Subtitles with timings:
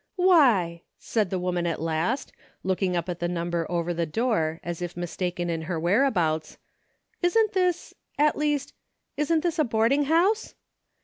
[0.15, 2.31] "Why!" said the woman at last,
[2.63, 5.61] looking up DAILY BATE:^ 341 at the number over the door as if mistaken in
[5.69, 6.57] her whereabouts,
[7.21, 7.93] "isn't this,—
[8.27, 8.73] at least—
[9.17, 10.55] isn't this a boarding liouse